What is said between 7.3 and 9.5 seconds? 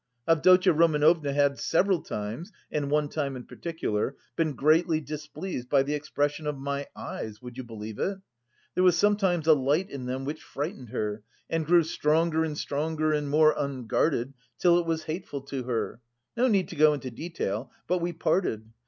would you believe it? There was sometimes